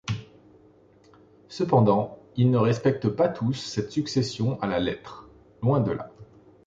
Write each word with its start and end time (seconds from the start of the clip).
Cependant 1.47 2.17
ils 2.35 2.49
ne 2.49 2.57
respectent 2.57 3.09
pas 3.09 3.29
tous 3.29 3.53
cette 3.53 3.91
succession 3.91 4.59
à 4.59 4.65
la 4.65 4.79
lettre, 4.79 5.29
loin 5.61 5.79
de 5.79 5.91
là. 5.91 6.09